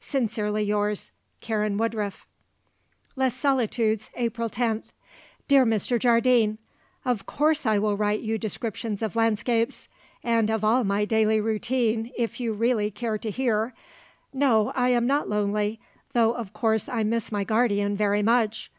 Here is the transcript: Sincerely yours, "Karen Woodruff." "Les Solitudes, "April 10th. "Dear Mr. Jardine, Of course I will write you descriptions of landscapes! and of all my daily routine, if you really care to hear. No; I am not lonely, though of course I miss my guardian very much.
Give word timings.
Sincerely 0.00 0.64
yours, 0.64 1.12
"Karen 1.40 1.76
Woodruff." 1.78 2.26
"Les 3.14 3.32
Solitudes, 3.32 4.10
"April 4.16 4.50
10th. 4.50 4.82
"Dear 5.46 5.64
Mr. 5.64 5.96
Jardine, 5.96 6.58
Of 7.04 7.24
course 7.24 7.64
I 7.64 7.78
will 7.78 7.96
write 7.96 8.18
you 8.20 8.36
descriptions 8.36 9.00
of 9.00 9.14
landscapes! 9.14 9.86
and 10.24 10.50
of 10.50 10.64
all 10.64 10.82
my 10.82 11.04
daily 11.04 11.40
routine, 11.40 12.10
if 12.18 12.40
you 12.40 12.52
really 12.52 12.90
care 12.90 13.16
to 13.18 13.30
hear. 13.30 13.74
No; 14.32 14.72
I 14.74 14.88
am 14.88 15.06
not 15.06 15.28
lonely, 15.28 15.78
though 16.14 16.32
of 16.34 16.52
course 16.52 16.88
I 16.88 17.04
miss 17.04 17.30
my 17.30 17.44
guardian 17.44 17.96
very 17.96 18.24
much. 18.24 18.72